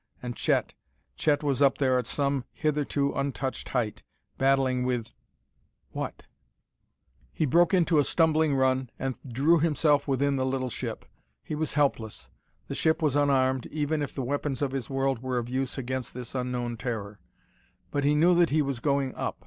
And 0.19 0.35
Chet 0.35 0.73
Chet 1.15 1.43
was 1.43 1.61
up 1.61 1.77
there 1.77 1.99
at 1.99 2.07
some 2.07 2.45
hitherto 2.53 3.13
untouched 3.13 3.69
height, 3.69 4.01
battling 4.39 4.83
with 4.83 5.13
what? 5.91 6.25
He 7.31 7.45
broke 7.45 7.71
into 7.71 7.99
a 7.99 8.03
stumbling 8.03 8.55
run 8.55 8.89
and 8.97 9.15
drew 9.31 9.59
himself 9.59 10.07
within 10.07 10.37
the 10.37 10.43
little 10.47 10.71
ship. 10.71 11.05
He 11.43 11.53
was 11.53 11.73
helpless; 11.73 12.31
the 12.67 12.73
ship 12.73 12.99
was 12.99 13.15
unarmed, 13.15 13.67
even 13.67 14.01
if 14.01 14.15
the 14.15 14.23
weapons 14.23 14.63
of 14.63 14.71
his 14.71 14.89
world 14.89 15.21
were 15.21 15.37
of 15.37 15.47
use 15.49 15.77
against 15.77 16.15
this 16.15 16.33
unknown 16.33 16.77
terror; 16.77 17.19
but 17.91 18.03
he 18.03 18.15
knew 18.15 18.33
that 18.33 18.49
he 18.49 18.63
was 18.63 18.79
going 18.79 19.13
up. 19.13 19.39